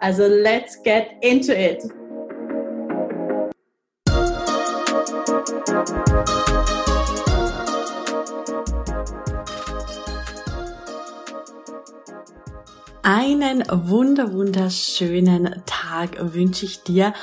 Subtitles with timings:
[0.00, 1.82] Also let's get into it!
[13.02, 17.14] Einen wunder wunderschönen Tag wünsche ich dir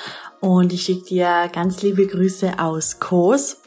[0.42, 3.62] und ich schicke dir ganz liebe Grüße aus Kos.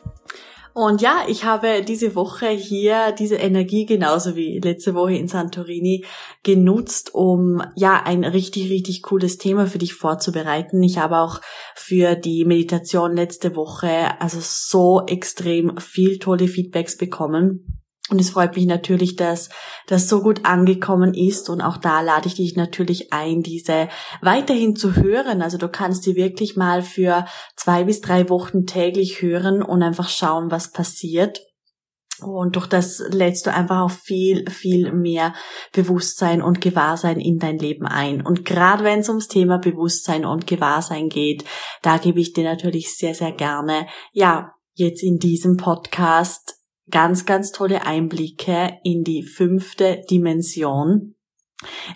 [0.81, 6.05] Und ja, ich habe diese Woche hier diese Energie genauso wie letzte Woche in Santorini
[6.45, 10.81] genutzt, um ja ein richtig, richtig cooles Thema für dich vorzubereiten.
[10.85, 11.41] Ich habe auch
[11.75, 17.83] für die Meditation letzte Woche also so extrem viel tolle Feedbacks bekommen.
[18.11, 19.51] Und es freut mich natürlich, dass
[19.87, 21.51] das so gut angekommen ist.
[21.51, 23.89] Und auch da lade ich dich natürlich ein, diese
[24.23, 25.43] weiterhin zu hören.
[25.43, 30.09] Also du kannst die wirklich mal für zwei bis drei Wochen täglich hören und einfach
[30.09, 31.41] schauen, was passiert.
[32.21, 35.35] Und durch das lädst du einfach auch viel, viel mehr
[35.73, 38.25] Bewusstsein und Gewahrsein in dein Leben ein.
[38.27, 41.45] Und gerade wenn es ums Thema Bewusstsein und Gewahrsein geht,
[41.83, 46.58] da gebe ich dir natürlich sehr, sehr gerne, ja, jetzt in diesem Podcast
[46.91, 51.15] ganz, ganz tolle Einblicke in die fünfte Dimension.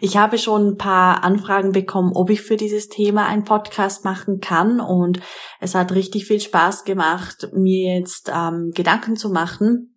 [0.00, 4.40] Ich habe schon ein paar Anfragen bekommen, ob ich für dieses Thema einen Podcast machen
[4.40, 5.20] kann und
[5.60, 9.92] es hat richtig viel Spaß gemacht, mir jetzt ähm, Gedanken zu machen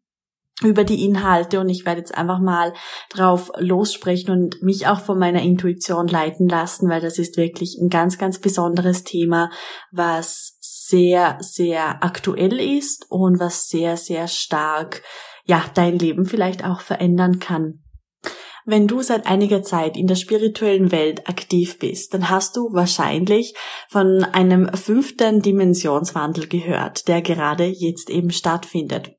[0.61, 2.73] über die Inhalte und ich werde jetzt einfach mal
[3.09, 7.89] drauf lossprechen und mich auch von meiner Intuition leiten lassen, weil das ist wirklich ein
[7.89, 9.49] ganz, ganz besonderes Thema,
[9.91, 10.54] was
[10.87, 15.01] sehr, sehr aktuell ist und was sehr, sehr stark,
[15.45, 17.81] ja, dein Leben vielleicht auch verändern kann.
[18.67, 23.53] Wenn du seit einiger Zeit in der spirituellen Welt aktiv bist, dann hast du wahrscheinlich
[23.89, 29.14] von einem fünften Dimensionswandel gehört, der gerade jetzt eben stattfindet.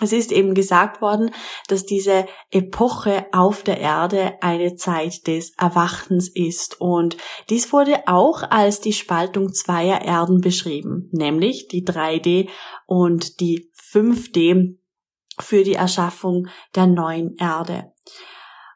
[0.00, 1.30] Es ist eben gesagt worden,
[1.68, 7.18] dass diese Epoche auf der Erde eine Zeit des Erwachens ist und
[7.50, 12.48] dies wurde auch als die Spaltung zweier Erden beschrieben, nämlich die 3D
[12.86, 14.78] und die 5D
[15.38, 17.92] für die Erschaffung der neuen Erde.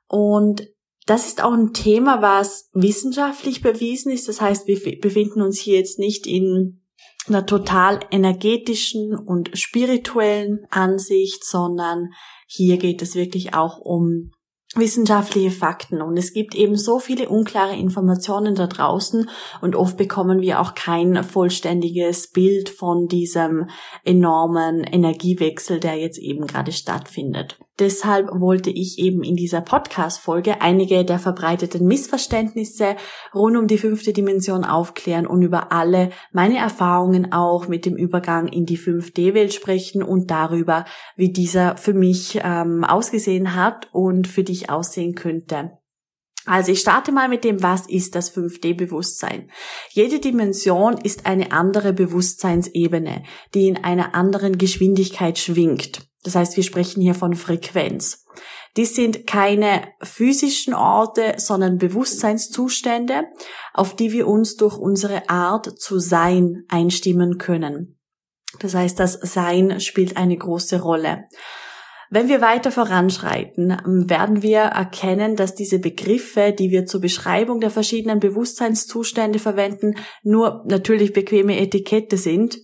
[0.09, 0.69] Und
[1.06, 4.28] das ist auch ein Thema, was wissenschaftlich bewiesen ist.
[4.28, 6.82] Das heißt, wir befinden uns hier jetzt nicht in
[7.28, 12.10] einer total energetischen und spirituellen Ansicht, sondern
[12.47, 14.31] hier geht es wirklich auch um
[14.75, 20.41] wissenschaftliche Fakten und es gibt eben so viele unklare Informationen da draußen und oft bekommen
[20.42, 23.70] wir auch kein vollständiges Bild von diesem
[24.04, 27.58] enormen Energiewechsel, der jetzt eben gerade stattfindet.
[27.78, 32.97] Deshalb wollte ich eben in dieser Podcast-Folge einige der verbreiteten Missverständnisse
[33.34, 38.48] rund um die fünfte Dimension aufklären und über alle meine Erfahrungen auch mit dem Übergang
[38.48, 44.43] in die 5D-Welt sprechen und darüber, wie dieser für mich ähm, ausgesehen hat und für
[44.43, 45.72] dich aussehen könnte.
[46.47, 49.50] Also ich starte mal mit dem, was ist das 5D-Bewusstsein?
[49.91, 56.06] Jede Dimension ist eine andere Bewusstseinsebene, die in einer anderen Geschwindigkeit schwingt.
[56.22, 58.25] Das heißt, wir sprechen hier von Frequenz.
[58.77, 63.25] Dies sind keine physischen Orte, sondern Bewusstseinszustände,
[63.72, 67.99] auf die wir uns durch unsere Art zu sein einstimmen können.
[68.60, 71.25] Das heißt, das Sein spielt eine große Rolle.
[72.09, 73.76] Wenn wir weiter voranschreiten,
[74.09, 80.65] werden wir erkennen, dass diese Begriffe, die wir zur Beschreibung der verschiedenen Bewusstseinszustände verwenden, nur
[80.69, 82.59] natürlich bequeme Etikette sind,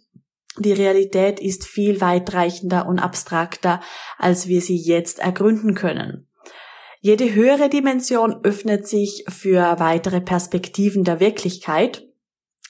[0.59, 3.81] die Realität ist viel weitreichender und abstrakter,
[4.19, 6.29] als wir sie jetzt ergründen können.
[7.01, 12.07] Jede höhere Dimension öffnet sich für weitere Perspektiven der Wirklichkeit.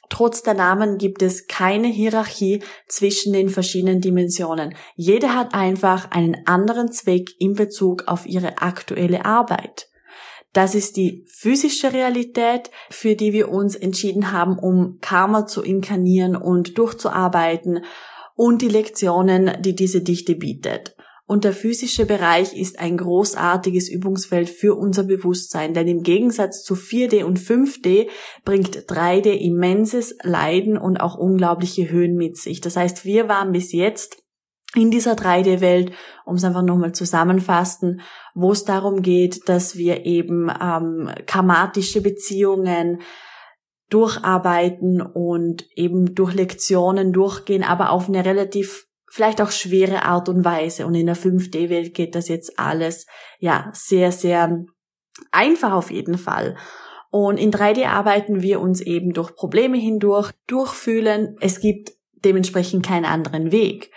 [0.08, 4.74] Trotz der Namen gibt es keine Hierarchie zwischen den verschiedenen Dimensionen.
[4.94, 9.91] Jede hat einfach einen anderen Zweck in Bezug auf ihre aktuelle Arbeit.
[10.52, 16.36] Das ist die physische Realität, für die wir uns entschieden haben, um Karma zu inkarnieren
[16.36, 17.84] und durchzuarbeiten
[18.34, 20.94] und die Lektionen, die diese Dichte bietet.
[21.24, 26.74] Und der physische Bereich ist ein großartiges Übungsfeld für unser Bewusstsein, denn im Gegensatz zu
[26.74, 28.08] 4D und 5D
[28.44, 32.60] bringt 3D immenses Leiden und auch unglaubliche Höhen mit sich.
[32.60, 34.21] Das heißt, wir waren bis jetzt
[34.74, 35.92] in dieser 3D-Welt,
[36.24, 38.00] um es einfach nochmal zusammenfassen,
[38.34, 43.02] wo es darum geht, dass wir eben ähm, karmatische Beziehungen
[43.90, 50.42] durcharbeiten und eben durch Lektionen durchgehen, aber auf eine relativ vielleicht auch schwere Art und
[50.42, 50.86] Weise.
[50.86, 53.06] Und in der 5D-Welt geht das jetzt alles,
[53.38, 54.64] ja, sehr, sehr
[55.30, 56.56] einfach auf jeden Fall.
[57.10, 61.36] Und in 3D arbeiten wir uns eben durch Probleme hindurch, durchfühlen.
[61.40, 61.92] Es gibt
[62.24, 63.90] dementsprechend keinen anderen Weg.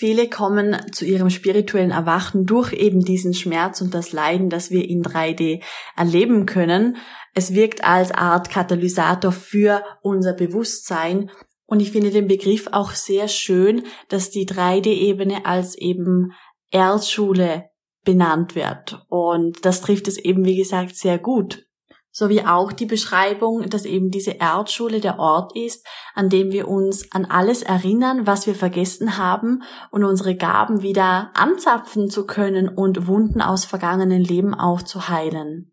[0.00, 4.88] Viele kommen zu ihrem spirituellen Erwachen durch eben diesen Schmerz und das Leiden, das wir
[4.88, 5.62] in 3D
[5.94, 6.96] erleben können.
[7.34, 11.30] Es wirkt als Art Katalysator für unser Bewusstsein
[11.66, 16.32] und ich finde den Begriff auch sehr schön, dass die 3D-Ebene als eben
[16.70, 17.68] Erdschule
[18.02, 19.04] benannt wird.
[19.10, 21.66] Und das trifft es eben, wie gesagt, sehr gut.
[22.12, 27.12] Sowie auch die Beschreibung, dass eben diese Erdschule der Ort ist, an dem wir uns
[27.12, 33.06] an alles erinnern, was wir vergessen haben und unsere Gaben wieder anzapfen zu können und
[33.06, 35.72] Wunden aus vergangenen Leben aufzuheilen.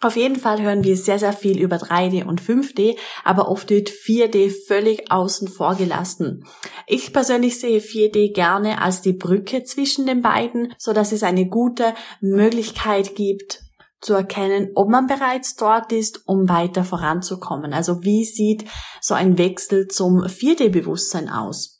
[0.00, 3.88] Auf jeden Fall hören wir sehr, sehr viel über 3D und 5D, aber oft wird
[3.88, 6.44] 4D völlig außen vor gelassen.
[6.86, 11.48] Ich persönlich sehe 4D gerne als die Brücke zwischen den beiden, so dass es eine
[11.48, 13.65] gute Möglichkeit gibt,
[14.00, 17.72] zu erkennen, ob man bereits dort ist, um weiter voranzukommen.
[17.72, 18.64] Also wie sieht
[19.00, 21.76] so ein Wechsel zum 4D-Bewusstsein aus?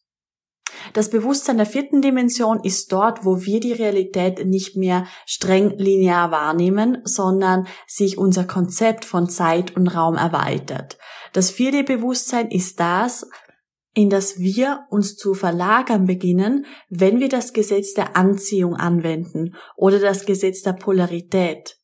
[0.93, 6.31] Das Bewusstsein der vierten Dimension ist dort, wo wir die Realität nicht mehr streng linear
[6.31, 10.99] wahrnehmen, sondern sich unser Konzept von Zeit und Raum erweitert.
[11.33, 13.29] Das vierte Bewusstsein ist das,
[13.95, 19.99] in das wir uns zu verlagern beginnen, wenn wir das Gesetz der Anziehung anwenden oder
[19.99, 21.79] das Gesetz der Polarität,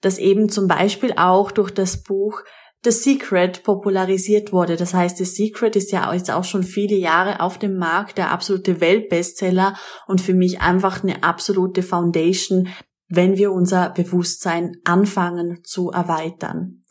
[0.00, 2.42] das eben zum Beispiel auch durch das Buch
[2.84, 4.76] The Secret popularisiert wurde.
[4.76, 8.30] Das heißt, The Secret ist ja jetzt auch schon viele Jahre auf dem Markt, der
[8.30, 9.74] absolute Weltbestseller
[10.06, 12.68] und für mich einfach eine absolute Foundation,
[13.08, 16.84] wenn wir unser Bewusstsein anfangen zu erweitern.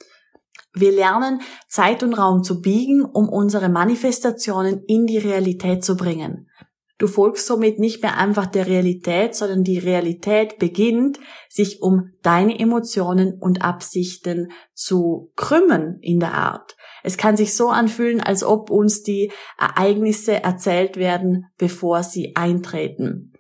[0.74, 6.50] Wir lernen Zeit und Raum zu biegen, um unsere Manifestationen in die Realität zu bringen.
[7.00, 12.58] Du folgst somit nicht mehr einfach der Realität, sondern die Realität beginnt, sich um deine
[12.60, 16.76] Emotionen und Absichten zu krümmen in der Art.
[17.04, 23.34] Es kann sich so anfühlen, als ob uns die Ereignisse erzählt werden, bevor sie eintreten.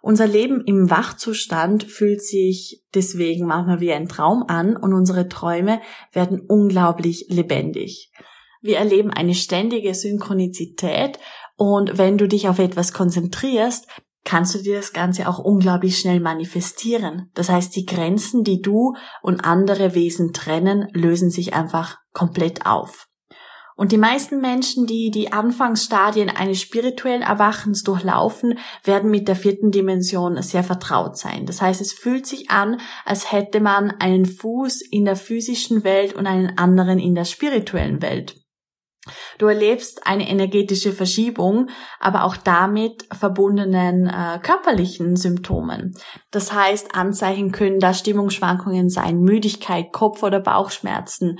[0.00, 5.80] Unser Leben im Wachzustand fühlt sich deswegen manchmal wie ein Traum an und unsere Träume
[6.12, 8.12] werden unglaublich lebendig.
[8.60, 11.18] Wir erleben eine ständige Synchronizität
[11.56, 13.86] und wenn du dich auf etwas konzentrierst,
[14.24, 17.30] kannst du dir das Ganze auch unglaublich schnell manifestieren.
[17.34, 23.08] Das heißt, die Grenzen, die du und andere Wesen trennen, lösen sich einfach komplett auf.
[23.76, 29.72] Und die meisten Menschen, die die Anfangsstadien eines spirituellen Erwachens durchlaufen, werden mit der vierten
[29.72, 31.44] Dimension sehr vertraut sein.
[31.44, 36.14] Das heißt, es fühlt sich an, als hätte man einen Fuß in der physischen Welt
[36.14, 38.43] und einen anderen in der spirituellen Welt.
[39.38, 41.68] Du erlebst eine energetische Verschiebung,
[42.00, 45.94] aber auch damit verbundenen äh, körperlichen Symptomen.
[46.30, 51.38] Das heißt, Anzeichen können da Stimmungsschwankungen sein, Müdigkeit, Kopf- oder Bauchschmerzen,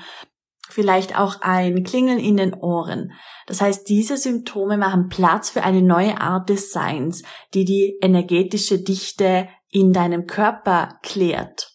[0.68, 3.12] vielleicht auch ein Klingeln in den Ohren.
[3.46, 7.22] Das heißt, diese Symptome machen Platz für eine neue Art des Seins,
[7.54, 11.73] die die energetische Dichte in deinem Körper klärt.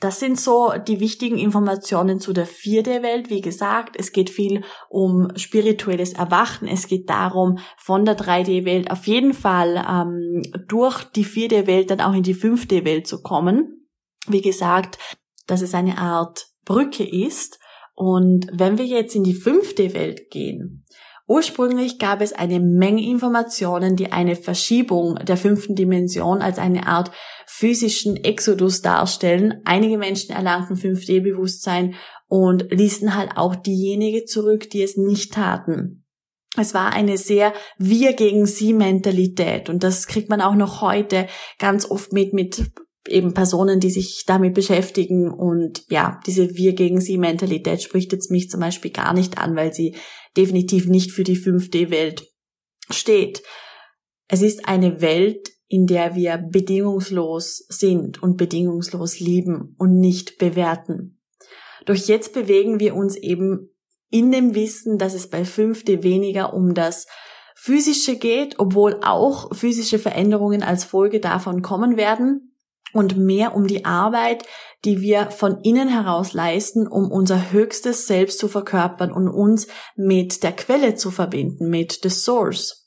[0.00, 3.30] Das sind so die wichtigen Informationen zu der 4D-Welt.
[3.30, 6.68] Wie gesagt, es geht viel um spirituelles Erwachen.
[6.68, 12.12] Es geht darum, von der 3D-Welt auf jeden Fall ähm, durch die 4D-Welt dann auch
[12.12, 13.88] in die 5D-Welt zu kommen.
[14.26, 14.98] Wie gesagt,
[15.46, 17.58] dass es eine Art Brücke ist.
[17.94, 20.84] Und wenn wir jetzt in die 5D-Welt gehen,
[21.28, 27.10] Ursprünglich gab es eine Menge Informationen, die eine Verschiebung der fünften Dimension als eine Art
[27.46, 29.60] physischen Exodus darstellen.
[29.64, 31.94] Einige Menschen erlangten 5D-Bewusstsein
[32.28, 36.04] und ließen halt auch diejenigen zurück, die es nicht taten.
[36.56, 41.26] Es war eine sehr wir gegen sie Mentalität und das kriegt man auch noch heute
[41.58, 42.70] ganz oft mit mit
[43.08, 48.30] eben Personen, die sich damit beschäftigen und ja, diese wir gegen sie Mentalität spricht jetzt
[48.30, 49.96] mich zum Beispiel gar nicht an, weil sie
[50.36, 52.26] definitiv nicht für die 5D-Welt
[52.90, 53.42] steht.
[54.28, 61.20] Es ist eine Welt, in der wir bedingungslos sind und bedingungslos lieben und nicht bewerten.
[61.86, 63.70] Doch jetzt bewegen wir uns eben
[64.10, 67.06] in dem Wissen, dass es bei 5D weniger um das
[67.54, 72.55] Physische geht, obwohl auch physische Veränderungen als Folge davon kommen werden,
[72.92, 74.44] und mehr um die Arbeit,
[74.84, 79.66] die wir von innen heraus leisten, um unser höchstes Selbst zu verkörpern und uns
[79.96, 82.86] mit der Quelle zu verbinden, mit the Source.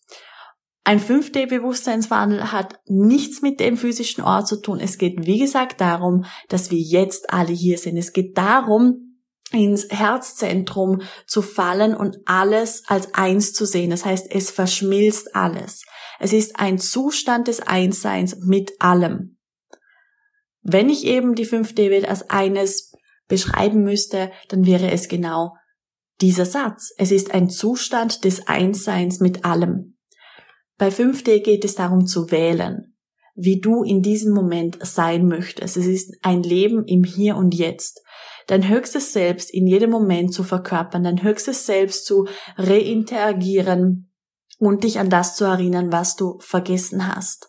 [0.85, 4.79] Ein 5D-Bewusstseinswandel hat nichts mit dem physischen Ort zu tun.
[4.79, 7.97] Es geht, wie gesagt, darum, dass wir jetzt alle hier sind.
[7.97, 9.09] Es geht darum,
[9.51, 13.89] ins Herzzentrum zu fallen und alles als eins zu sehen.
[13.89, 15.83] Das heißt, es verschmilzt alles.
[16.19, 19.38] Es ist ein Zustand des Einsseins mit allem.
[20.71, 22.91] Wenn ich eben die 5D-Welt als eines
[23.27, 25.55] beschreiben müsste, dann wäre es genau
[26.21, 26.93] dieser Satz.
[26.97, 29.97] Es ist ein Zustand des Einsseins mit allem.
[30.77, 32.95] Bei 5D geht es darum zu wählen,
[33.33, 35.75] wie du in diesem Moment sein möchtest.
[35.75, 38.03] Es ist ein Leben im Hier und Jetzt.
[38.45, 44.11] Dein höchstes Selbst in jedem Moment zu verkörpern, dein höchstes Selbst zu reinteragieren
[44.59, 47.48] und dich an das zu erinnern, was du vergessen hast.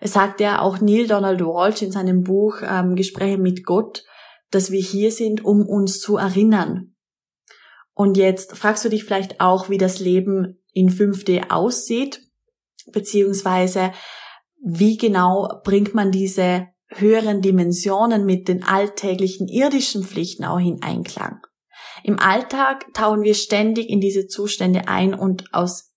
[0.00, 4.04] Es sagt ja auch Neil Donald Walsh in seinem Buch ähm, Gespräche mit Gott,
[4.50, 6.94] dass wir hier sind, um uns zu erinnern.
[7.94, 12.20] Und jetzt fragst du dich vielleicht auch, wie das Leben in 5D aussieht,
[12.92, 13.92] beziehungsweise
[14.62, 21.40] wie genau bringt man diese höheren Dimensionen mit den alltäglichen irdischen Pflichten auch in Einklang.
[22.04, 25.94] Im Alltag tauchen wir ständig in diese Zustände ein und aus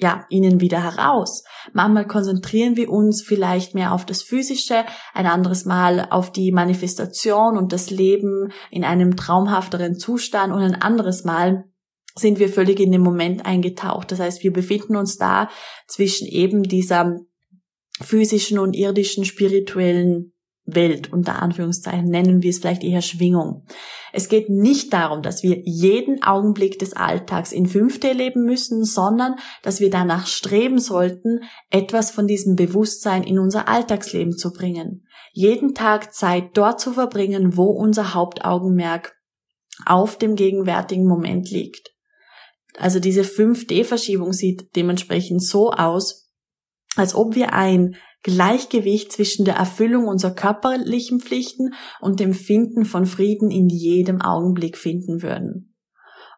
[0.00, 1.44] ja, ihnen wieder heraus.
[1.72, 7.56] Manchmal konzentrieren wir uns vielleicht mehr auf das Physische, ein anderes Mal auf die Manifestation
[7.56, 11.64] und das Leben in einem traumhafteren Zustand und ein anderes Mal
[12.16, 14.10] sind wir völlig in den Moment eingetaucht.
[14.10, 15.48] Das heißt, wir befinden uns da
[15.86, 17.18] zwischen eben dieser
[18.02, 20.32] physischen und irdischen spirituellen
[20.64, 23.64] Welt, unter Anführungszeichen, nennen wir es vielleicht eher Schwingung.
[24.12, 29.36] Es geht nicht darum, dass wir jeden Augenblick des Alltags in 5D leben müssen, sondern
[29.62, 31.40] dass wir danach streben sollten,
[31.70, 35.06] etwas von diesem Bewusstsein in unser Alltagsleben zu bringen.
[35.32, 39.16] Jeden Tag Zeit dort zu verbringen, wo unser Hauptaugenmerk
[39.86, 41.90] auf dem gegenwärtigen Moment liegt.
[42.78, 46.30] Also diese 5D-Verschiebung sieht dementsprechend so aus,
[46.96, 53.06] als ob wir ein Gleichgewicht zwischen der Erfüllung unserer körperlichen Pflichten und dem Finden von
[53.06, 55.70] Frieden in jedem Augenblick finden würden.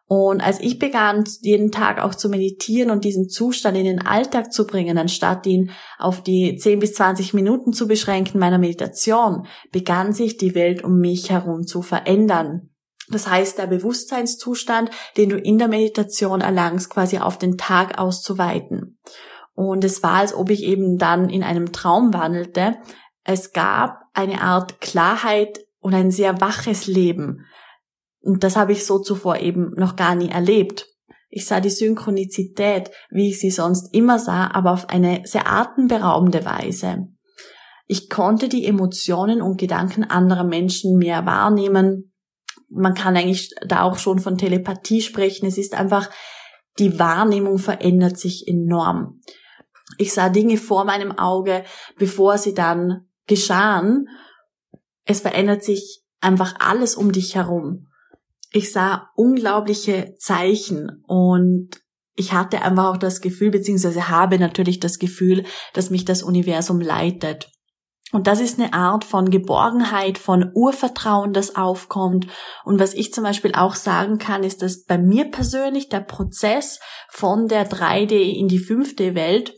[0.05, 4.51] Und als ich begann, jeden Tag auch zu meditieren und diesen Zustand in den Alltag
[4.51, 10.13] zu bringen, anstatt ihn auf die 10 bis 20 Minuten zu beschränken meiner Meditation, begann
[10.13, 12.69] sich die Welt um mich herum zu verändern.
[13.09, 18.99] Das heißt, der Bewusstseinszustand, den du in der Meditation erlangst, quasi auf den Tag auszuweiten.
[19.53, 22.77] Und es war, als ob ich eben dann in einem Traum wandelte.
[23.23, 27.45] Es gab eine Art Klarheit und ein sehr waches Leben.
[28.19, 30.87] Und das habe ich so zuvor eben noch gar nie erlebt.
[31.29, 36.45] Ich sah die Synchronizität, wie ich sie sonst immer sah, aber auf eine sehr atemberaubende
[36.45, 37.07] Weise.
[37.85, 42.13] Ich konnte die Emotionen und Gedanken anderer Menschen mehr wahrnehmen.
[42.69, 45.45] Man kann eigentlich da auch schon von Telepathie sprechen.
[45.45, 46.09] Es ist einfach,
[46.79, 49.19] die Wahrnehmung verändert sich enorm.
[49.97, 51.63] Ich sah Dinge vor meinem Auge,
[51.97, 54.07] bevor sie dann geschahen.
[55.05, 57.87] Es verändert sich einfach alles um dich herum.
[58.51, 61.69] Ich sah unglaubliche Zeichen und
[62.15, 66.79] ich hatte einfach auch das Gefühl, beziehungsweise habe natürlich das Gefühl, dass mich das Universum
[66.79, 67.49] leitet.
[68.11, 72.27] Und das ist eine Art von Geborgenheit, von Urvertrauen, das aufkommt.
[72.63, 76.79] Und was ich zum Beispiel auch sagen kann, ist, dass bei mir persönlich der Prozess
[77.09, 79.55] von der 3D in die 5D-Welt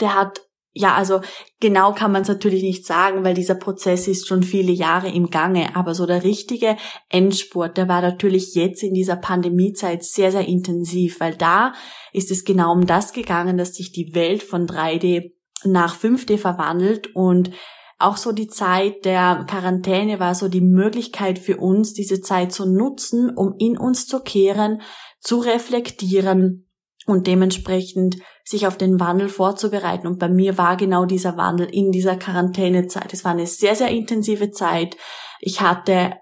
[0.00, 0.40] der hat
[0.76, 1.20] ja, also
[1.60, 5.30] genau kann man es natürlich nicht sagen, weil dieser Prozess ist schon viele Jahre im
[5.30, 5.76] Gange.
[5.76, 6.76] Aber so der richtige
[7.08, 11.74] Endspurt, der war natürlich jetzt in dieser Pandemiezeit sehr, sehr intensiv, weil da
[12.12, 15.30] ist es genau um das gegangen, dass sich die Welt von 3D
[15.64, 17.52] nach 5D verwandelt und
[17.98, 22.66] auch so die Zeit der Quarantäne war so die Möglichkeit für uns, diese Zeit zu
[22.66, 24.82] nutzen, um in uns zu kehren,
[25.20, 26.68] zu reflektieren
[27.06, 30.06] und dementsprechend sich auf den Wandel vorzubereiten.
[30.06, 33.12] Und bei mir war genau dieser Wandel in dieser Quarantänezeit.
[33.12, 34.96] Es war eine sehr, sehr intensive Zeit.
[35.40, 36.12] Ich hatte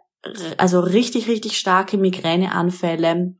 [0.56, 3.34] also richtig, richtig starke Migräneanfälle,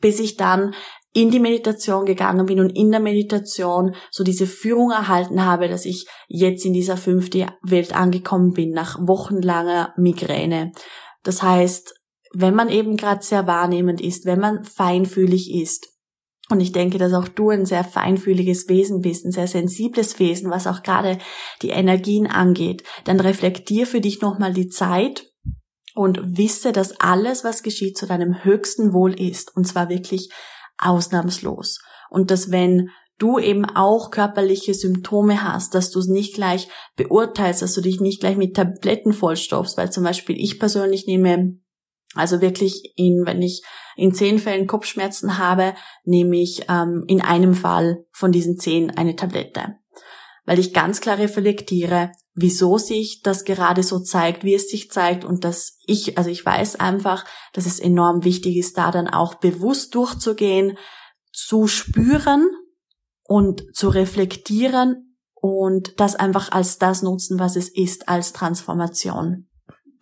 [0.00, 0.74] bis ich dann
[1.14, 5.84] in die Meditation gegangen bin und in der Meditation so diese Führung erhalten habe, dass
[5.84, 10.72] ich jetzt in dieser fünfte Welt angekommen bin, nach wochenlanger Migräne.
[11.22, 11.94] Das heißt,
[12.32, 15.91] wenn man eben gerade sehr wahrnehmend ist, wenn man feinfühlig ist,
[16.50, 20.50] und ich denke, dass auch du ein sehr feinfühliges Wesen bist, ein sehr sensibles Wesen,
[20.50, 21.18] was auch gerade
[21.62, 22.82] die Energien angeht.
[23.04, 25.32] Dann reflektier für dich nochmal die Zeit
[25.94, 29.54] und wisse, dass alles, was geschieht, zu deinem höchsten Wohl ist.
[29.56, 30.30] Und zwar wirklich
[30.78, 31.78] ausnahmslos.
[32.10, 37.62] Und dass wenn du eben auch körperliche Symptome hast, dass du es nicht gleich beurteilst,
[37.62, 41.61] dass du dich nicht gleich mit Tabletten vollstopfst, weil zum Beispiel ich persönlich nehme
[42.14, 43.62] also wirklich in, wenn ich
[43.96, 49.16] in zehn Fällen Kopfschmerzen habe, nehme ich ähm, in einem Fall von diesen zehn eine
[49.16, 49.76] Tablette.
[50.44, 55.24] weil ich ganz klar reflektiere, wieso sich das gerade so zeigt, wie es sich zeigt
[55.24, 59.34] und dass ich, also ich weiß einfach, dass es enorm wichtig ist, da dann auch
[59.36, 60.78] bewusst durchzugehen,
[61.32, 62.48] zu spüren
[63.24, 69.48] und zu reflektieren und das einfach als das nutzen, was es ist, als Transformation.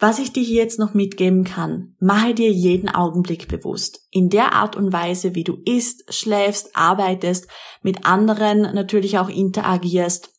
[0.03, 4.07] Was ich dir hier jetzt noch mitgeben kann, mache dir jeden Augenblick bewusst.
[4.11, 7.49] In der Art und Weise, wie du isst, schläfst, arbeitest,
[7.83, 10.33] mit anderen natürlich auch interagierst.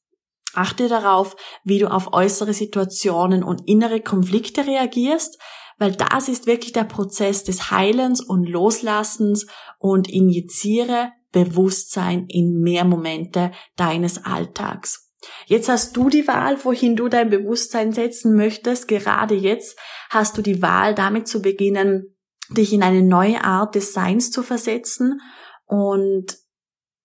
[0.55, 5.37] Achte darauf, wie du auf äußere Situationen und innere Konflikte reagierst,
[5.77, 9.45] weil das ist wirklich der Prozess des Heilens und Loslassens
[9.77, 15.10] und injiziere Bewusstsein in mehr Momente deines Alltags.
[15.45, 18.87] Jetzt hast du die Wahl, wohin du dein Bewusstsein setzen möchtest.
[18.87, 19.77] Gerade jetzt
[20.09, 22.15] hast du die Wahl, damit zu beginnen,
[22.49, 25.21] dich in eine neue Art des Seins zu versetzen
[25.65, 26.37] und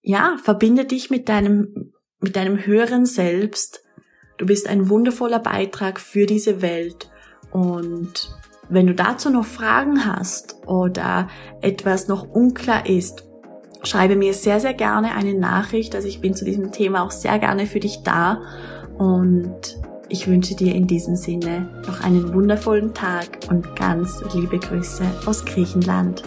[0.02, 3.82] ja, verbinde dich mit deinem, mit deinem höheren Selbst.
[4.38, 7.10] Du bist ein wundervoller Beitrag für diese Welt
[7.50, 8.30] und
[8.68, 11.28] wenn du dazu noch Fragen hast oder
[11.60, 13.25] etwas noch unklar ist,
[13.82, 15.94] schreibe mir sehr, sehr gerne eine Nachricht.
[15.94, 18.42] Also ich bin zu diesem Thema auch sehr gerne für dich da.
[18.98, 19.78] Und
[20.08, 25.44] ich wünsche dir in diesem Sinne noch einen wundervollen Tag und ganz liebe Grüße aus
[25.44, 26.22] Griechenland.